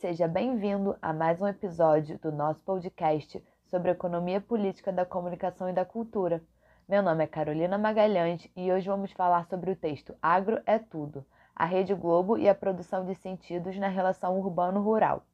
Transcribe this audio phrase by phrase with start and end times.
[0.00, 5.72] Seja bem-vindo a mais um episódio do nosso podcast sobre economia política da comunicação e
[5.72, 6.40] da cultura.
[6.88, 11.26] Meu nome é Carolina Magalhães e hoje vamos falar sobre o texto Agro é Tudo,
[11.52, 15.26] a Rede Globo e a produção de sentidos na relação urbano-rural.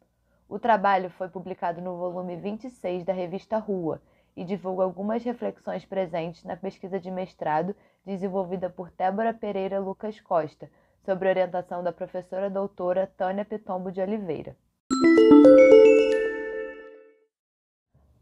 [0.48, 4.00] O trabalho foi publicado no volume 26 da revista Rua
[4.34, 10.70] e divulga algumas reflexões presentes na pesquisa de mestrado desenvolvida por Débora Pereira Lucas Costa,
[11.04, 14.56] sobre orientação da professora doutora Tânia Pitombo de Oliveira.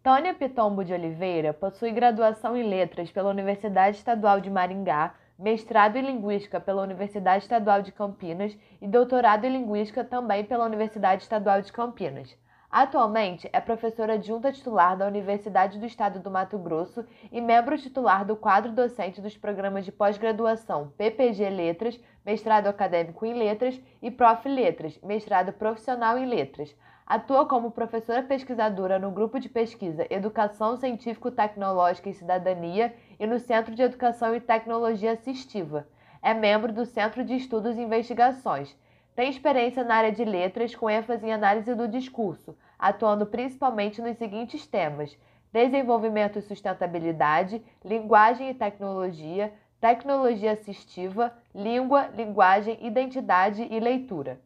[0.03, 6.03] Tânia Pitombo de Oliveira possui graduação em Letras pela Universidade Estadual de Maringá, mestrado em
[6.03, 11.73] Linguística pela Universidade Estadual de Campinas e doutorado em Linguística também pela Universidade Estadual de
[11.73, 12.37] Campinas.
[12.73, 18.25] Atualmente é professora adjunta titular da Universidade do Estado do Mato Grosso e membro titular
[18.25, 24.49] do quadro docente dos programas de pós-graduação PPG Letras, mestrado acadêmico em Letras, e Prof.
[24.49, 26.75] Letras, mestrado profissional em Letras.
[27.07, 33.75] Atua como professora pesquisadora no grupo de pesquisa Educação Científico-Tecnológica e Cidadania e no Centro
[33.75, 35.87] de Educação e Tecnologia Assistiva.
[36.23, 38.75] É membro do Centro de Estudos e Investigações
[39.15, 44.17] tem experiência na área de letras, com ênfase em análise do discurso, atuando principalmente nos
[44.17, 45.17] seguintes temas:
[45.53, 54.41] desenvolvimento e sustentabilidade, linguagem e tecnologia, tecnologia assistiva, língua, linguagem, identidade e leitura.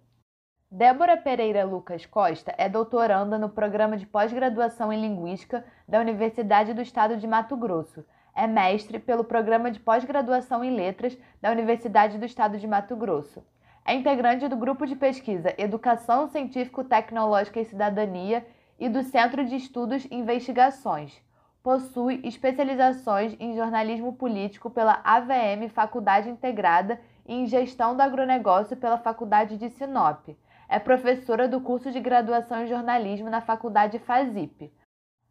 [0.68, 6.82] Débora Pereira Lucas Costa é doutoranda no programa de pós-graduação em Linguística da Universidade do
[6.82, 8.04] Estado de Mato Grosso.
[8.34, 13.44] É mestre pelo programa de pós-graduação em Letras da Universidade do Estado de Mato Grosso.
[13.88, 18.44] É integrante do grupo de pesquisa Educação Científico-Tecnológica e Cidadania
[18.80, 21.22] e do Centro de Estudos e Investigações.
[21.62, 28.98] Possui especializações em jornalismo político pela AVM Faculdade Integrada e em gestão do agronegócio pela
[28.98, 30.30] Faculdade de Sinop.
[30.68, 34.72] É professora do curso de graduação em jornalismo na Faculdade FASIP.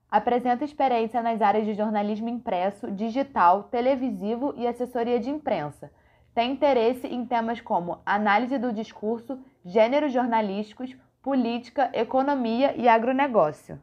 [0.09, 5.91] Apresenta experiência nas áreas de jornalismo impresso, digital, televisivo e assessoria de imprensa
[6.35, 13.81] tem interesse em temas como análise do discurso, gêneros jornalísticos, política, economia e agronegócio.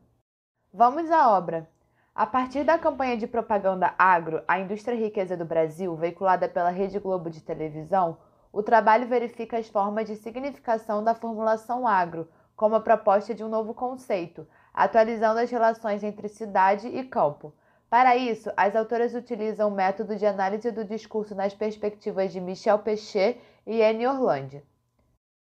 [0.70, 1.66] Vamos à obra.
[2.14, 6.98] A partir da campanha de propaganda Agro, a indústria riqueza do Brasil, veiculada pela Rede
[6.98, 8.18] Globo de televisão,
[8.52, 13.48] o trabalho verifica as formas de significação da formulação agro, como a proposta de um
[13.48, 17.54] novo conceito, atualizando as relações entre cidade e campo,
[17.92, 22.78] para isso, as autoras utilizam o método de análise do discurso nas perspectivas de Michel
[22.78, 24.64] Pechet e Anne Orlandi.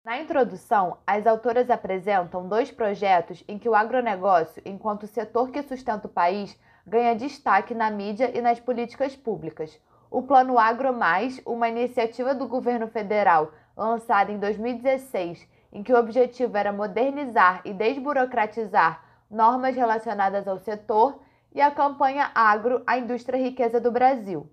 [0.05, 6.05] Na introdução, as autoras apresentam dois projetos em que o agronegócio, enquanto setor que sustenta
[6.05, 6.55] o país,
[6.85, 9.81] ganha destaque na mídia e nas políticas públicas.
[10.11, 15.43] O Plano Agro Mais, uma iniciativa do governo federal lançada em 2016,
[15.73, 21.25] em que o objetivo era modernizar e desburocratizar normas relacionadas ao setor,
[21.57, 24.47] e a campanha Agro, a indústria riqueza do Brasil.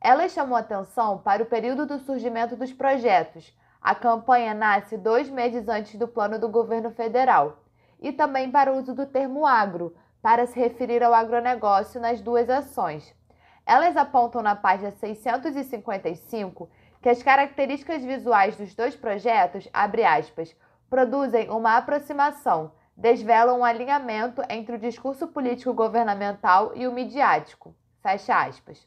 [0.00, 3.56] Ela chamou atenção para o período do surgimento dos projetos.
[3.80, 7.62] A campanha nasce dois meses antes do plano do governo federal.
[8.00, 12.50] E também para o uso do termo agro, para se referir ao agronegócio nas duas
[12.50, 13.14] ações.
[13.64, 16.68] Elas apontam na página 655
[17.00, 20.56] que as características visuais dos dois projetos, aspas,
[20.90, 27.74] produzem uma aproximação desvelam um alinhamento entre o discurso político governamental e o midiático.
[28.02, 28.86] Fecha aspas.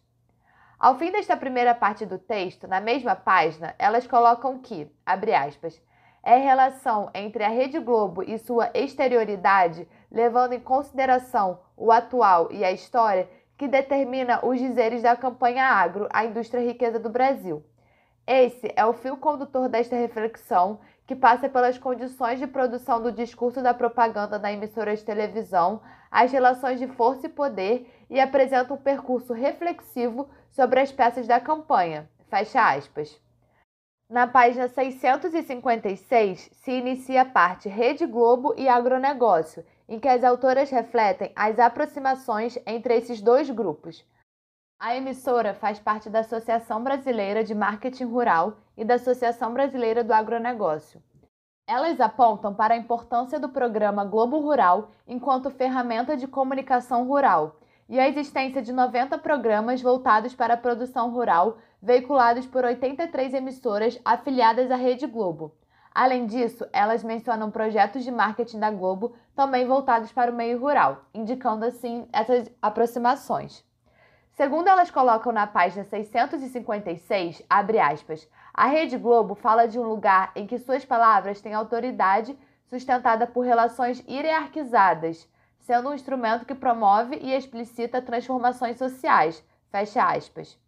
[0.80, 5.82] Ao fim desta primeira parte do texto, na mesma página, elas colocam que, abre aspas,
[6.22, 12.52] é a relação entre a Rede Globo e sua exterioridade, levando em consideração o atual
[12.52, 17.66] e a história, que determina os dizeres da campanha agro, a indústria riqueza do Brasil.
[18.28, 23.62] Esse é o fio condutor desta reflexão que passa pelas condições de produção do discurso
[23.62, 28.78] da propaganda na emissora de televisão, as relações de força e poder e apresenta um
[28.78, 32.10] percurso reflexivo sobre as peças da campanha.
[32.30, 33.20] Fecha aspas.
[34.10, 40.70] Na página 656 se inicia a parte Rede Globo e agronegócio, em que as autoras
[40.70, 44.06] refletem as aproximações entre esses dois grupos.
[44.86, 50.12] A emissora faz parte da Associação Brasileira de Marketing Rural e da Associação Brasileira do
[50.12, 51.02] Agronegócio.
[51.66, 57.56] Elas apontam para a importância do programa Globo Rural enquanto ferramenta de comunicação rural
[57.88, 63.98] e a existência de 90 programas voltados para a produção rural, veiculados por 83 emissoras
[64.04, 65.56] afiliadas à Rede Globo.
[65.96, 71.06] Além disso, elas mencionam projetos de marketing da Globo também voltados para o meio rural,
[71.14, 73.64] indicando assim essas aproximações.
[74.34, 80.32] Segundo elas colocam na página 656, abre aspas, a Rede Globo fala de um lugar
[80.36, 82.36] em que suas palavras têm autoridade
[82.66, 89.44] sustentada por relações hierarquizadas, sendo um instrumento que promove e explicita transformações sociais.
[89.70, 90.60] Fecha aspas.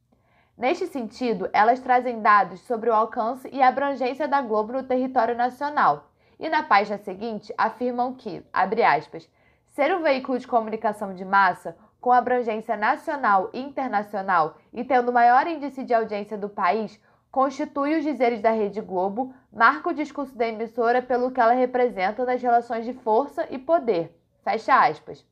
[0.55, 6.11] Neste sentido, elas trazem dados sobre o alcance e abrangência da Globo no território nacional.
[6.39, 9.27] E na página seguinte afirmam que, abre aspas,
[9.65, 11.75] ser um veículo de comunicação de massa
[12.05, 17.97] com abrangência nacional e internacional e tendo o maior índice de audiência do país, constitui
[17.97, 22.39] os dizeres da Rede Globo, marca o discurso da emissora pelo que ela representa nas
[22.39, 24.15] relações de força e poder.
[24.43, 25.25] Fecha aspas.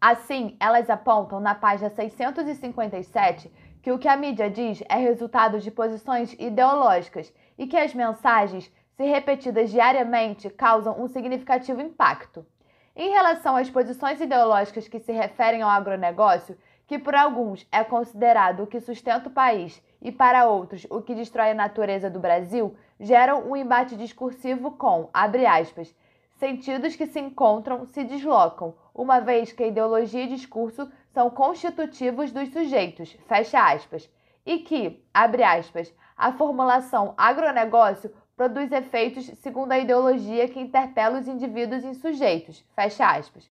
[0.00, 3.48] Assim, elas apontam na página 657
[3.80, 8.68] que o que a mídia diz é resultado de posições ideológicas e que as mensagens,
[8.96, 12.44] se repetidas diariamente, causam um significativo impacto.
[12.94, 18.64] Em relação às posições ideológicas que se referem ao agronegócio, que por alguns é considerado
[18.64, 22.76] o que sustenta o país e para outros o que destrói a natureza do Brasil,
[22.98, 25.94] geram um embate discursivo com, abre aspas,
[26.34, 32.48] sentidos que se encontram se deslocam, uma vez que ideologia e discurso são constitutivos dos
[32.48, 34.10] sujeitos, fecha aspas,
[34.44, 41.28] e que, abre aspas, a formulação agronegócio produz efeitos segundo a ideologia que interpela os
[41.28, 42.64] indivíduos em sujeitos.
[42.74, 43.50] Fecha aspas.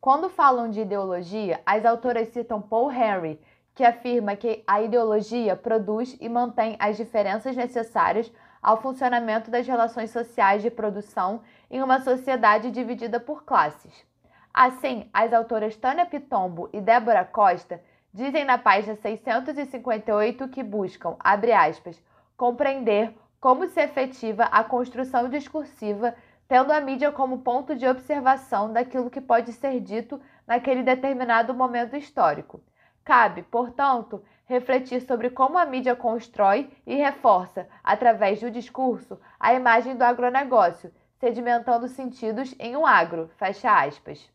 [0.00, 3.40] Quando falam de ideologia, as autoras citam Paul Henry,
[3.74, 8.32] que afirma que a ideologia produz e mantém as diferenças necessárias
[8.62, 14.06] ao funcionamento das relações sociais de produção em uma sociedade dividida por classes.
[14.54, 17.82] Assim, as autoras Tânia Pitombo e Débora Costa
[18.12, 22.00] dizem na página 658 que buscam, abre aspas,
[22.36, 23.12] compreender
[23.44, 26.14] como se efetiva a construção discursiva,
[26.48, 31.94] tendo a mídia como ponto de observação daquilo que pode ser dito naquele determinado momento
[31.94, 32.64] histórico.
[33.04, 39.94] Cabe, portanto, refletir sobre como a mídia constrói e reforça, através do discurso, a imagem
[39.94, 40.90] do agronegócio,
[41.20, 43.30] sedimentando sentidos em um agro.
[43.36, 44.26] Fecha aspas.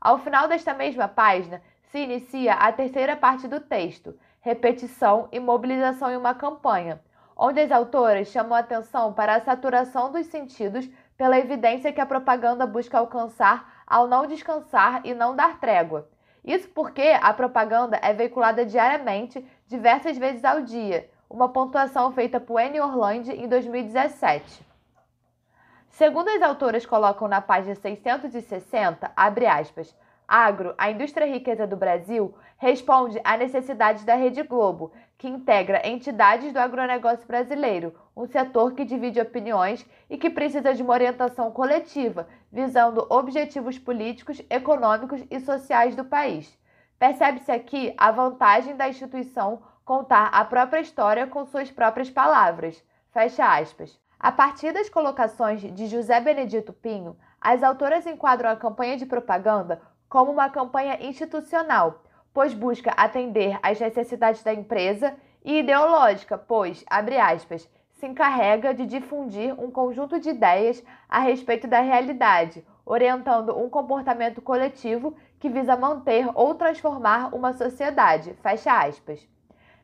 [0.00, 1.62] Ao final desta mesma página,
[1.92, 7.00] se inicia a terceira parte do texto, repetição e mobilização em uma campanha,
[7.44, 12.64] onde as autoras chamam atenção para a saturação dos sentidos pela evidência que a propaganda
[12.68, 16.08] busca alcançar ao não descansar e não dar trégua.
[16.44, 22.60] Isso porque a propaganda é veiculada diariamente, diversas vezes ao dia, uma pontuação feita por
[22.60, 24.64] Anne Orland em 2017.
[25.90, 29.92] Segundo as autoras colocam na página 660, abre aspas,
[30.34, 36.54] Agro, a indústria riqueza do Brasil, responde à necessidade da Rede Globo, que integra entidades
[36.54, 42.26] do agronegócio brasileiro, um setor que divide opiniões e que precisa de uma orientação coletiva,
[42.50, 46.58] visando objetivos políticos, econômicos e sociais do país.
[46.98, 52.82] Percebe-se aqui a vantagem da instituição contar a própria história com suas próprias palavras.
[53.12, 54.00] Fecha aspas.
[54.18, 59.82] A partir das colocações de José Benedito Pinho, as autoras enquadram a campanha de propaganda
[60.12, 62.02] como uma campanha institucional,
[62.34, 68.84] pois busca atender às necessidades da empresa, e ideológica, pois, abre aspas, se encarrega de
[68.84, 75.78] difundir um conjunto de ideias a respeito da realidade, orientando um comportamento coletivo que visa
[75.78, 78.34] manter ou transformar uma sociedade.
[78.42, 79.26] Fecha aspas.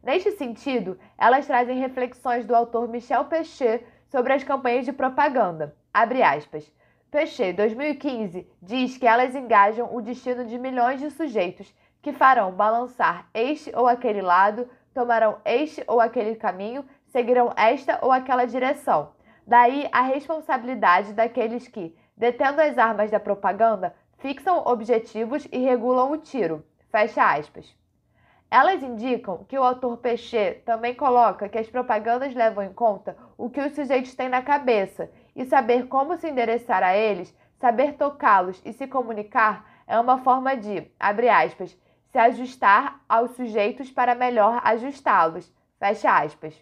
[0.02, 5.74] Neste sentido, elas trazem reflexões do autor Michel Pechet sobre as campanhas de propaganda.
[5.90, 6.70] Abre aspas.
[7.10, 13.26] Pechet, 2015, diz que elas engajam o destino de milhões de sujeitos que farão balançar
[13.32, 19.12] este ou aquele lado, tomarão este ou aquele caminho, seguirão esta ou aquela direção.
[19.46, 26.18] Daí a responsabilidade daqueles que, detendo as armas da propaganda, fixam objetivos e regulam o
[26.18, 26.62] tiro.
[26.90, 27.74] Fecha aspas.
[28.50, 33.50] Elas indicam que o autor Pechet também coloca que as propagandas levam em conta o
[33.50, 38.60] que os sujeitos têm na cabeça e saber como se endereçar a eles, saber tocá-los
[38.64, 41.78] e se comunicar é uma forma de, abre aspas,
[42.10, 46.60] se ajustar aos sujeitos para melhor ajustá-los, fecha aspas.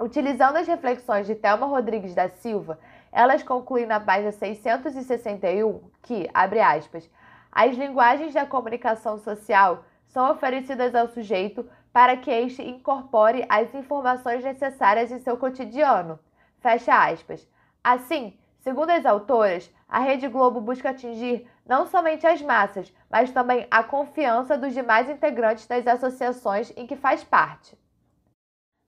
[0.00, 2.78] Utilizando as reflexões de Thelma Rodrigues da Silva,
[3.12, 7.10] elas concluem na página 661 que, abre aspas,
[7.52, 14.42] as linguagens da comunicação social são oferecidas ao sujeito para que este incorpore as informações
[14.42, 16.18] necessárias em seu cotidiano.
[16.58, 17.46] Fecha aspas.
[17.86, 23.64] Assim, segundo as autoras, a Rede Globo busca atingir não somente as massas, mas também
[23.70, 27.78] a confiança dos demais integrantes das associações em que faz parte.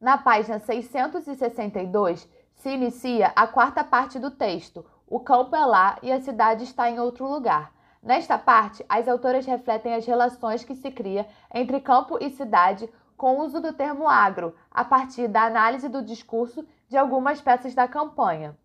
[0.01, 4.85] Na página 662 se inicia a quarta parte do texto.
[5.07, 7.73] O campo é lá e a cidade está em outro lugar.
[8.03, 11.25] Nesta parte, as autoras refletem as relações que se cria
[11.55, 16.03] entre campo e cidade com o uso do termo agro, a partir da análise do
[16.03, 18.57] discurso de algumas peças da campanha.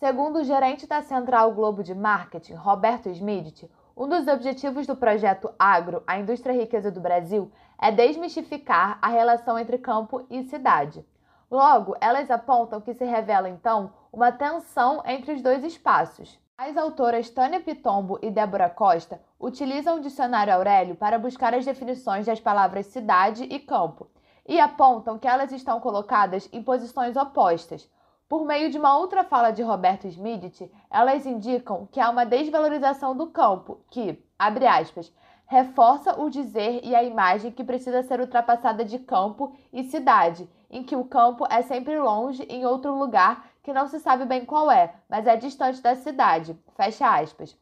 [0.00, 5.52] Segundo o gerente da Central Globo de Marketing, Roberto Smith, um dos objetivos do projeto
[5.58, 11.04] Agro, a indústria riqueza do Brasil, é desmistificar a relação entre campo e cidade.
[11.50, 16.40] Logo, elas apontam que se revela então uma tensão entre os dois espaços.
[16.56, 22.24] As autoras Tânia Pitombo e Débora Costa utilizam o dicionário Aurélio para buscar as definições
[22.24, 24.06] das palavras cidade e campo
[24.48, 27.86] e apontam que elas estão colocadas em posições opostas,
[28.30, 33.16] por meio de uma outra fala de Roberto Smith, elas indicam que há uma desvalorização
[33.16, 35.12] do campo, que, abre aspas,
[35.46, 40.84] reforça o dizer e a imagem que precisa ser ultrapassada de campo e cidade, em
[40.84, 44.70] que o campo é sempre longe em outro lugar que não se sabe bem qual
[44.70, 46.56] é, mas é distante da cidade.
[46.76, 47.58] Fecha aspas.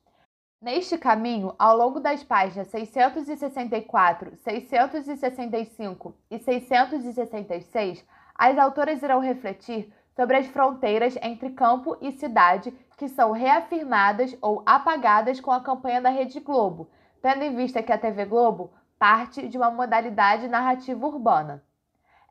[0.61, 10.37] Neste caminho, ao longo das páginas 664, 665 e 666, as autoras irão refletir sobre
[10.37, 16.11] as fronteiras entre campo e cidade que são reafirmadas ou apagadas com a campanha da
[16.11, 16.91] Rede Globo,
[17.23, 21.63] tendo em vista que a TV Globo parte de uma modalidade narrativa urbana.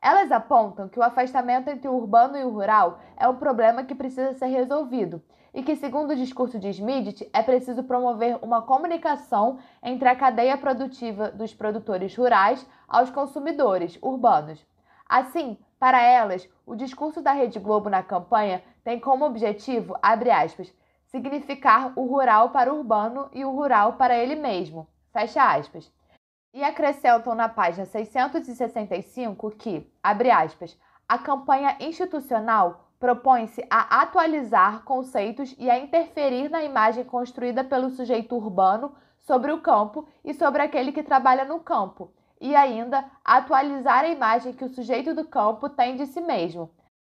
[0.01, 3.95] Elas apontam que o afastamento entre o urbano e o rural é um problema que
[3.95, 9.59] precisa ser resolvido e que, segundo o discurso de Smith, é preciso promover uma comunicação
[9.81, 14.67] entre a cadeia produtiva dos produtores rurais aos consumidores urbanos.
[15.07, 20.73] Assim, para elas, o discurso da Rede Globo na campanha tem como objetivo, abre aspas,
[21.05, 25.91] significar o rural para o urbano e o rural para ele mesmo, fecha aspas.
[26.53, 35.55] E acrescentam na página 665 que, abre aspas, a campanha institucional propõe-se a atualizar conceitos
[35.59, 40.91] e a interferir na imagem construída pelo sujeito urbano sobre o campo e sobre aquele
[40.91, 45.95] que trabalha no campo, e ainda atualizar a imagem que o sujeito do campo tem
[45.95, 46.69] de si mesmo.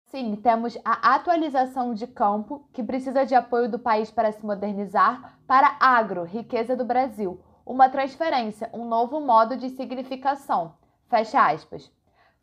[0.05, 5.37] Sim, temos a atualização de campo, que precisa de apoio do país para se modernizar,
[5.47, 10.75] para agro, riqueza do Brasil, uma transferência, um novo modo de significação.
[11.09, 11.91] Fecha aspas.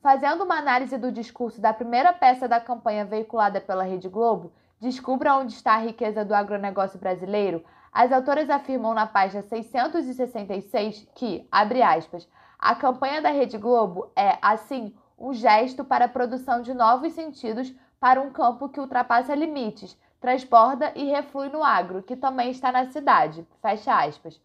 [0.01, 5.35] Fazendo uma análise do discurso da primeira peça da campanha veiculada pela Rede Globo, Descubra
[5.35, 11.83] onde está a riqueza do agronegócio brasileiro, as autoras afirmam na página 666 que, abre
[11.83, 12.29] aspas,
[12.59, 17.73] a campanha da Rede Globo é, assim, um gesto para a produção de novos sentidos
[18.01, 22.87] para um campo que ultrapassa limites, transborda e reflui no agro, que também está na
[22.87, 23.47] cidade.
[23.63, 24.41] Fecha aspas.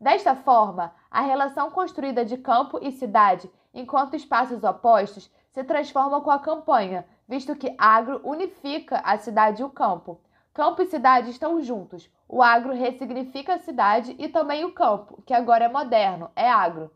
[0.00, 6.30] Desta forma, a relação construída de campo e cidade, enquanto espaços opostos, se transforma com
[6.30, 10.20] a campanha, visto que agro unifica a cidade e o campo.
[10.54, 12.08] Campo e cidade estão juntos.
[12.28, 16.90] O agro ressignifica a cidade e também o campo, que agora é moderno, é agro.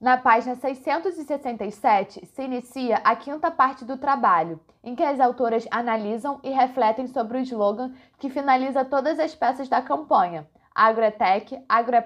[0.00, 6.38] Na página 667 se inicia a quinta parte do trabalho, em que as autoras analisam
[6.44, 11.60] e refletem sobre o slogan que finaliza todas as peças da campanha: Agro é tech,
[11.68, 12.00] agro é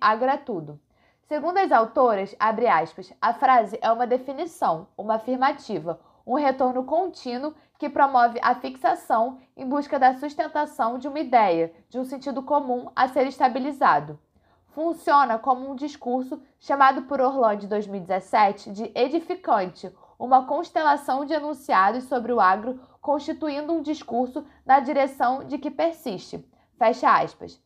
[0.00, 0.80] agro é.
[1.28, 2.34] Segundo as autoras,
[2.66, 9.38] aspas, a frase é uma definição, uma afirmativa, um retorno contínuo que promove a fixação
[9.56, 14.18] em busca da sustentação de uma ideia, de um sentido comum a ser estabilizado
[14.76, 22.04] funciona como um discurso chamado por Orlando em 2017 de edificante, uma constelação de enunciados
[22.04, 26.46] sobre o agro constituindo um discurso na direção de que persiste.
[26.78, 27.58] Fecha aspas.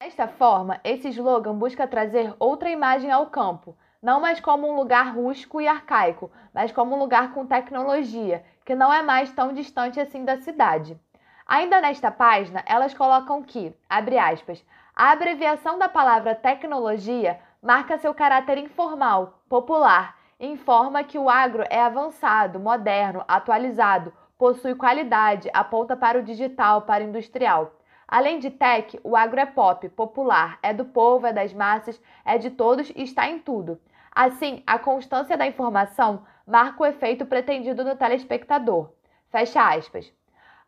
[0.00, 5.16] Desta forma, esse slogan busca trazer outra imagem ao campo, não mais como um lugar
[5.16, 9.98] rústico e arcaico, mas como um lugar com tecnologia, que não é mais tão distante
[9.98, 10.96] assim da cidade.
[11.44, 14.64] Ainda nesta página, elas colocam que, abre aspas,
[14.94, 21.64] a abreviação da palavra tecnologia marca seu caráter informal, popular, e informa que o agro
[21.70, 27.72] é avançado, moderno, atualizado, possui qualidade, aponta para o digital, para o industrial.
[28.06, 32.36] Além de tech, o agro é pop, popular, é do povo, é das massas, é
[32.36, 33.80] de todos e está em tudo.
[34.14, 38.90] Assim, a constância da informação marca o efeito pretendido no telespectador.
[39.30, 40.12] Fecha aspas.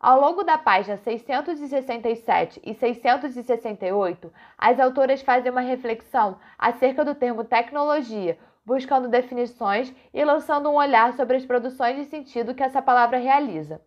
[0.05, 7.43] Ao longo da página 667 e 668, as autoras fazem uma reflexão acerca do termo
[7.43, 13.17] tecnologia, buscando definições e lançando um olhar sobre as produções de sentido que essa palavra
[13.17, 13.81] realiza.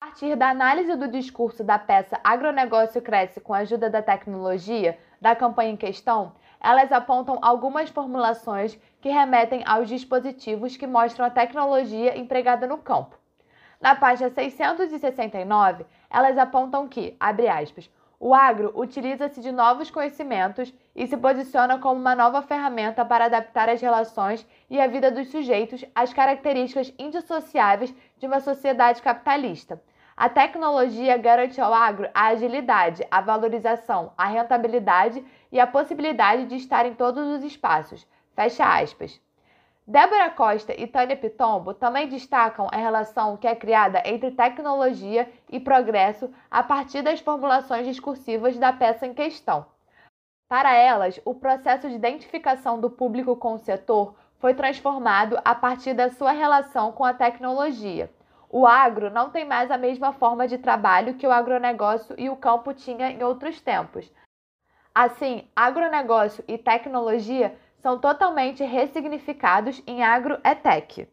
[0.00, 4.96] A partir da análise do discurso da peça Agronegócio Cresce com a ajuda da tecnologia,
[5.20, 11.30] da campanha em questão, elas apontam algumas formulações que remetem aos dispositivos que mostram a
[11.30, 13.17] tecnologia empregada no campo.
[13.80, 17.88] Na página 669, elas apontam que, abre aspas,
[18.20, 23.68] o agro utiliza-se de novos conhecimentos e se posiciona como uma nova ferramenta para adaptar
[23.68, 29.80] as relações e a vida dos sujeitos às características indissociáveis de uma sociedade capitalista.
[30.16, 36.56] A tecnologia garante ao agro a agilidade, a valorização, a rentabilidade e a possibilidade de
[36.56, 38.04] estar em todos os espaços.
[38.34, 39.20] Fecha aspas.
[39.90, 45.58] Débora Costa e Tânia Pitombo também destacam a relação que é criada entre tecnologia e
[45.58, 49.64] progresso a partir das formulações discursivas da peça em questão.
[50.46, 55.94] Para elas, o processo de identificação do público com o setor foi transformado a partir
[55.94, 58.12] da sua relação com a tecnologia.
[58.50, 62.36] O agro não tem mais a mesma forma de trabalho que o agronegócio e o
[62.36, 64.12] campo tinha em outros tempos.
[64.94, 71.08] Assim, agronegócio e tecnologia são totalmente ressignificados em agro-tech.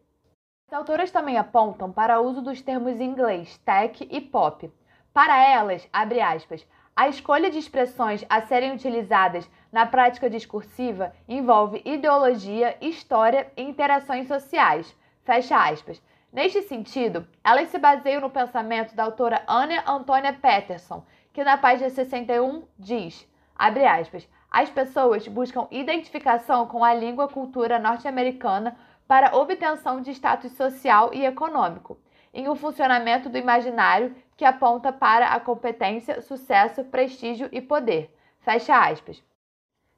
[0.68, 4.72] As autoras também apontam para o uso dos termos em inglês tech e pop.
[5.14, 11.82] Para elas, abre aspas, a escolha de expressões a serem utilizadas na prática discursiva envolve
[11.86, 14.96] ideologia, história e interações sociais.
[15.24, 16.02] Fecha aspas.
[16.32, 21.90] Neste sentido, elas se baseiam no pensamento da autora Anna Antônia Peterson, que na página
[21.90, 30.00] 61 diz, abre aspas, as pessoas buscam identificação com a língua cultura norte-americana para obtenção
[30.00, 31.98] de status social e econômico,
[32.34, 38.18] em um funcionamento do imaginário que aponta para a competência, sucesso, prestígio e poder.
[38.40, 39.22] Fecha aspas.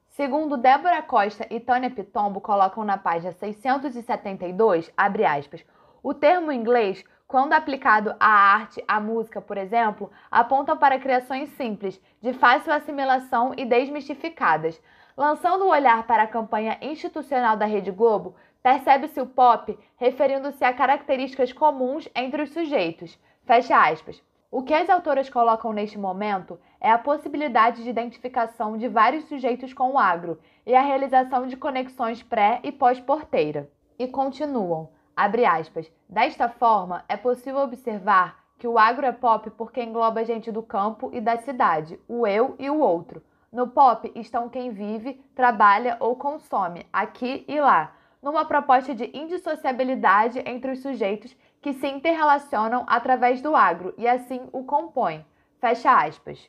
[0.08, 5.64] Segundo Débora Costa e Tânia Pitombo colocam na página 672, abre aspas,
[6.02, 12.00] o termo inglês, quando aplicado à arte, à música, por exemplo, aponta para criações simples,
[12.22, 14.80] de fácil assimilação e desmistificadas.
[15.14, 20.72] Lançando o olhar para a campanha institucional da Rede Globo, percebe-se o pop referindo-se a
[20.72, 23.18] características comuns entre os sujeitos.
[23.44, 24.22] Fecha aspas.
[24.50, 29.74] O que as autoras colocam neste momento é a possibilidade de identificação de vários sujeitos
[29.74, 33.70] com o agro e a realização de conexões pré e pós-porteira.
[33.98, 34.88] E continuam.
[35.18, 35.90] Abre aspas.
[36.08, 41.10] Desta forma, é possível observar que o agro é pop porque engloba gente do campo
[41.12, 43.20] e da cidade, o eu e o outro.
[43.52, 50.40] No pop estão quem vive, trabalha ou consome, aqui e lá, numa proposta de indissociabilidade
[50.46, 55.26] entre os sujeitos que se interrelacionam através do agro e assim o compõem.
[55.60, 56.48] Fecha aspas.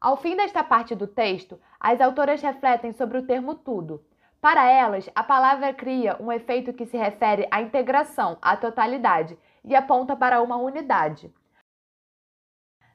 [0.00, 4.04] Ao fim desta parte do texto, as autoras refletem sobre o termo tudo.
[4.44, 9.74] Para elas, a palavra cria um efeito que se refere à integração, à totalidade e
[9.74, 11.32] aponta para uma unidade.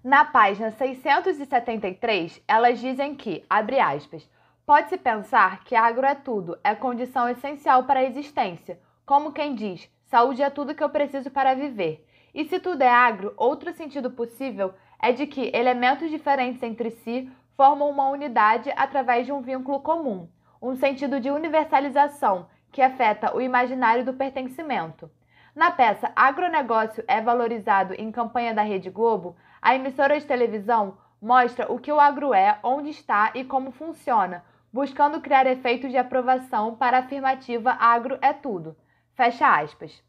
[0.03, 4.29] Na página 673, elas dizem que, abre aspas,
[4.63, 9.89] pode-se pensar que agro é tudo, é condição essencial para a existência, como quem diz,
[10.03, 12.07] saúde é tudo que eu preciso para viver.
[12.31, 17.27] E se tudo é agro, outro sentido possível é de que elementos diferentes entre si
[17.57, 20.29] formam uma unidade através de um vínculo comum
[20.61, 25.09] um sentido de universalização que afeta o imaginário do pertencimento.
[25.55, 31.71] Na peça Agronegócio é valorizado em campanha da Rede Globo, a emissora de televisão mostra
[31.71, 36.75] o que o agro é, onde está e como funciona, buscando criar efeitos de aprovação
[36.75, 38.77] para a afirmativa agro é tudo.
[39.15, 40.01] Fecha aspas.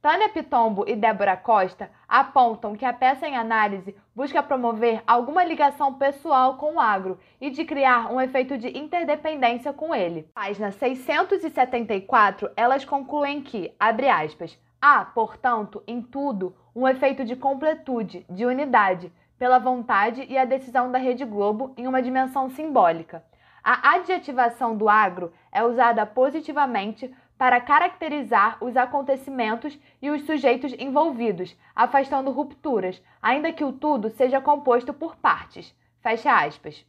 [0.00, 5.94] Tânia Pitombo e Débora Costa apontam que a peça em análise busca promover alguma ligação
[5.94, 10.30] pessoal com o agro e de criar um efeito de interdependência com ele.
[10.34, 18.24] Página 674, elas concluem que, abre aspas, há, portanto, em tudo, um efeito de completude,
[18.30, 23.24] de unidade, pela vontade e a decisão da Rede Globo em uma dimensão simbólica.
[23.62, 31.56] A adjetivação do agro é usada positivamente para caracterizar os acontecimentos e os sujeitos envolvidos,
[31.74, 35.74] afastando rupturas, ainda que o tudo seja composto por partes.
[36.00, 36.84] Fecha aspas.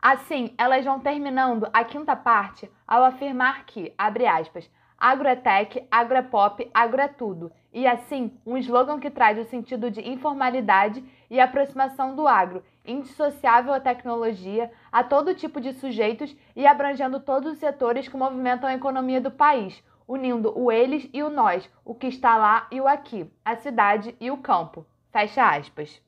[0.00, 5.86] Assim, elas vão terminando a quinta parte ao afirmar que, abre aspas, agro é tech,
[5.90, 10.08] agro é pop, agro é tudo, e assim, um slogan que traz o sentido de
[10.08, 17.20] informalidade e aproximação do agro, indissociável à tecnologia, a todo tipo de sujeitos e abrangendo
[17.20, 21.70] todos os setores que movimentam a economia do país, unindo o eles e o nós,
[21.84, 24.86] o que está lá e o aqui, a cidade e o campo.
[25.12, 26.00] Fecha aspas.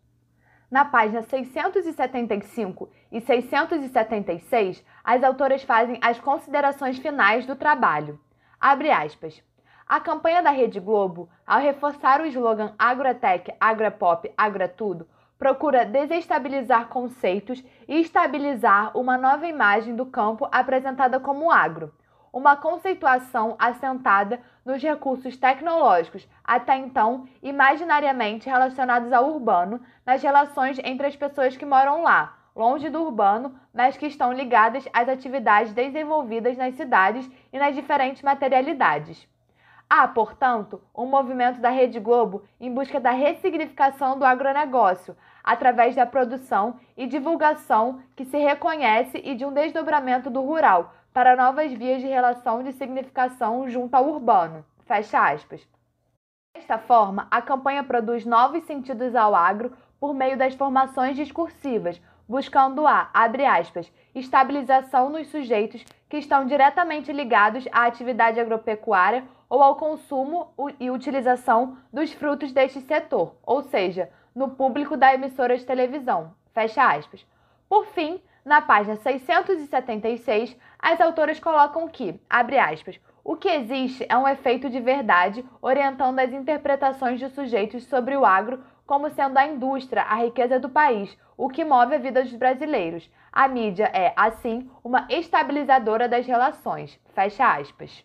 [0.71, 8.21] Na página 675 e 676, as autoras fazem as considerações finais do trabalho.
[8.59, 9.43] Abre aspas.
[9.85, 15.09] A campanha da Rede Globo, ao reforçar o slogan Agrotech, Agropop, Agrotudo,
[15.41, 21.95] procura desestabilizar conceitos e estabilizar uma nova imagem do campo apresentada como agro,
[22.31, 31.07] uma conceituação assentada nos recursos tecnológicos, até então imaginariamente relacionados ao urbano, nas relações entre
[31.07, 36.59] as pessoas que moram lá, longe do urbano, mas que estão ligadas às atividades desenvolvidas
[36.59, 39.27] nas cidades e nas diferentes materialidades.
[39.93, 46.07] Há, portanto, um movimento da Rede Globo em busca da ressignificação do agronegócio, através da
[46.07, 52.01] produção e divulgação que se reconhece e de um desdobramento do rural para novas vias
[52.01, 54.65] de relação de significação junto ao urbano.
[54.87, 55.67] Fecha aspas.
[56.55, 62.87] Desta forma, a campanha produz novos sentidos ao agro por meio das formações discursivas, buscando
[62.87, 69.77] a, abre aspas, estabilização nos sujeitos que estão diretamente ligados à atividade agropecuária ou ao
[69.77, 76.33] consumo e utilização dos frutos deste setor, ou seja, no público da emissora de televisão.
[76.53, 77.27] Fecha aspas.
[77.69, 84.17] Por fim, na página 676, as autoras colocam que, abre aspas, o que existe é
[84.17, 89.47] um efeito de verdade orientando as interpretações de sujeitos sobre o agro como sendo a
[89.47, 93.09] indústria, a riqueza do país, o que move a vida dos brasileiros.
[93.31, 96.99] A mídia é, assim, uma estabilizadora das relações.
[97.15, 98.05] Fecha aspas.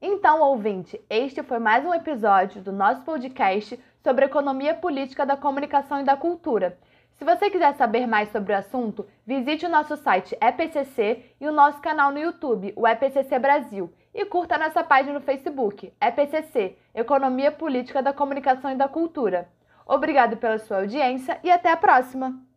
[0.00, 6.00] Então, ouvinte, este foi mais um episódio do nosso podcast sobre economia política da comunicação
[6.00, 6.78] e da cultura.
[7.14, 11.52] Se você quiser saber mais sobre o assunto, visite o nosso site EPCC e o
[11.52, 17.50] nosso canal no YouTube, o EPCC Brasil, e curta nossa página no Facebook, EPCC Economia
[17.50, 19.48] Política da Comunicação e da Cultura.
[19.84, 22.47] Obrigado pela sua audiência e até a próxima!